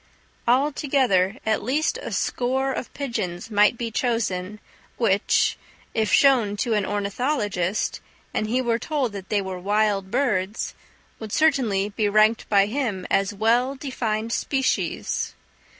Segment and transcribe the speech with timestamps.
[0.47, 4.59] Altogether at least a score of pigeons might be chosen,
[4.97, 5.59] which,
[5.93, 7.99] if shown to an ornithologist,
[8.33, 10.73] and he were told that they were wild birds,
[11.19, 15.35] would certainly be ranked by him as well defined species.